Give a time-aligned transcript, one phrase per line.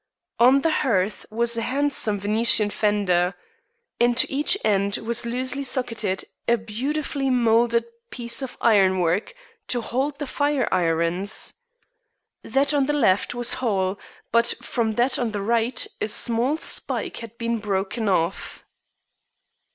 [0.39, 3.35] On the hearth was a handsome Venetian fender.
[3.99, 9.35] Into each end was loosely socketed a beautifully moulded piece of ironwork
[9.67, 11.53] to hold the fire irons.
[12.41, 13.99] That on the left was whole,
[14.31, 18.63] but from that on the right a small spike had been broken off.